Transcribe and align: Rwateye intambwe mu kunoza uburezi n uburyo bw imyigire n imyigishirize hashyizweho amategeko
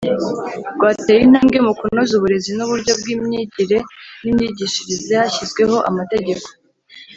Rwateye 0.75 1.21
intambwe 1.23 1.57
mu 1.65 1.73
kunoza 1.79 2.13
uburezi 2.15 2.51
n 2.53 2.59
uburyo 2.65 2.91
bw 2.99 3.05
imyigire 3.15 3.77
n 4.23 4.25
imyigishirize 4.31 5.13
hashyizweho 5.21 5.77
amategeko 5.89 6.47